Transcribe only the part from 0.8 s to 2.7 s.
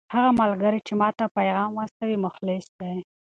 چې ما ته یې پیغام واستاوه مخلص